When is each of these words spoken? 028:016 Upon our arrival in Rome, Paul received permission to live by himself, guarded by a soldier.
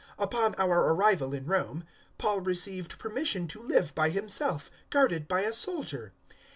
028:016 0.17 0.23
Upon 0.23 0.55
our 0.55 0.93
arrival 0.95 1.31
in 1.35 1.45
Rome, 1.45 1.83
Paul 2.17 2.41
received 2.41 2.97
permission 2.97 3.47
to 3.49 3.61
live 3.61 3.93
by 3.93 4.09
himself, 4.09 4.71
guarded 4.89 5.27
by 5.27 5.41
a 5.41 5.53
soldier. 5.53 6.11